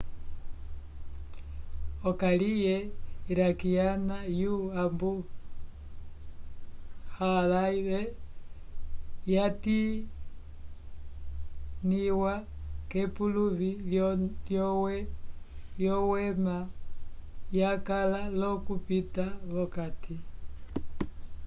okayike 2.09 2.77
iraquiana 3.31 4.17
yo 4.41 4.55
abu 4.83 5.11
gharaib 7.15 7.87
yatimĩwa 9.33 12.33
k'epuluvi 12.89 13.71
lyowema 15.79 16.57
yakala 17.59 18.21
l'okupita 18.39 19.25
v'okati 19.51 20.15